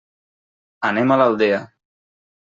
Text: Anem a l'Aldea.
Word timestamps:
Anem 0.89 1.13
a 1.13 1.19
l'Aldea. 1.23 1.61